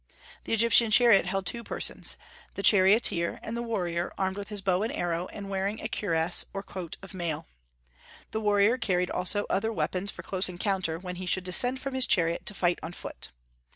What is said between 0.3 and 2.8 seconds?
The Egyptian chariot held two persons, the